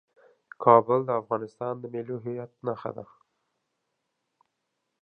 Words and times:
کابل 0.63 0.99
د 1.05 1.11
افغانستان 1.21 1.73
د 1.79 1.83
ملي 1.93 2.15
هویت 2.23 2.51
نښه 2.65 2.91
ده. 2.97 3.05